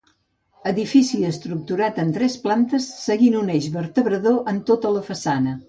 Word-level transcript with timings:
Edifici 0.69 1.19
estructurat 1.27 1.99
en 2.05 2.15
tres 2.17 2.39
plantes 2.47 2.89
seguint 3.03 3.39
un 3.43 3.55
eix 3.59 3.69
vertebrador 3.79 4.43
en 4.55 4.61
tota 4.73 4.97
la 4.99 5.09
façana. 5.13 5.59